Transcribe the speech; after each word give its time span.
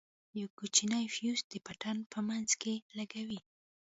يو 0.39 0.47
کوچنى 0.57 1.01
فيوز 1.15 1.39
د 1.51 1.53
پټن 1.65 1.97
په 2.11 2.19
منځ 2.27 2.49
کښې 2.61 2.75
لگوو. 2.97 3.39